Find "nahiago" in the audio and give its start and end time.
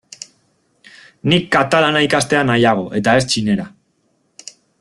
2.51-2.89